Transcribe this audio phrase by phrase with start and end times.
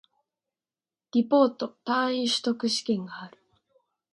[1.11, 3.37] リポート、単位習得試験がある